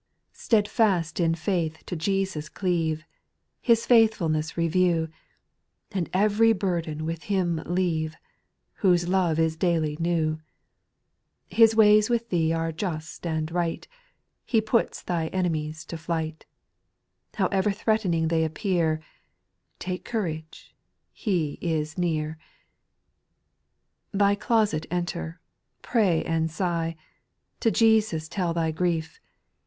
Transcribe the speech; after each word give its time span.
■' 0.33 0.35
Steadfast 0.35 1.19
in 1.19 1.35
faith 1.35 1.83
to 1.85 1.95
Jesus 1.95 2.49
cleave, 2.49 3.05
His 3.61 3.85
faithfulness 3.85 4.57
review, 4.57 5.09
And 5.91 6.09
ev'ry 6.11 6.53
burden 6.53 7.05
with 7.05 7.25
Ilim 7.29 7.63
leave, 7.69 8.15
Whose 8.77 9.07
love 9.07 9.37
is 9.37 9.55
daily 9.55 9.97
new: 9.99 10.39
His 11.49 11.75
ways 11.75 12.09
with 12.09 12.29
thee 12.29 12.51
are 12.51 12.71
just 12.71 13.27
and 13.27 13.51
right, 13.51 13.87
He 14.43 14.59
puts 14.59 15.03
thy 15.03 15.27
enemies 15.27 15.85
to 15.85 15.99
flight, 15.99 16.47
However 17.35 17.69
threatening 17.71 18.29
they 18.29 18.43
appear,— 18.43 19.01
Take 19.87 20.03
courage, 20.03 20.75
He 21.13 21.59
is 21.61 21.95
near. 21.95 22.39
3. 24.13 24.17
Thy 24.17 24.33
closet 24.33 24.87
enter, 24.89 25.39
pray 25.83 26.23
and 26.23 26.49
sigh, 26.49 26.95
To 27.59 27.69
Jesus 27.69 28.27
tell 28.27 28.55
thy 28.55 28.71
grief. 28.71 29.19